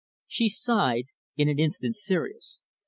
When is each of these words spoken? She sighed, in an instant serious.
She 0.25 0.49
sighed, 0.49 1.09
in 1.37 1.47
an 1.47 1.59
instant 1.59 1.93
serious. 1.95 2.63